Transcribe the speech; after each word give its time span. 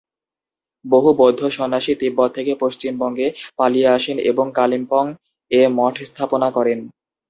বহু 0.85 1.09
বৌদ্ধ 1.13 1.41
সন্ন্যাসী 1.49 1.93
তিব্বত 1.95 2.29
থেকে 2.35 2.53
পশ্চিমবঙ্গে 2.55 3.27
পালিয়ে 3.57 3.89
আসেন 3.89 4.17
এবং 4.31 4.45
কালিম্পং-এ 4.55 5.61
মঠ 5.77 5.95
স্থাপনা 6.03 6.47
করেন। 6.51 6.79